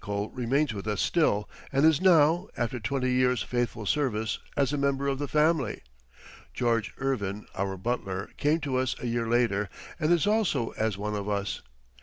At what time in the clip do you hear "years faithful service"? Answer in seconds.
3.11-4.39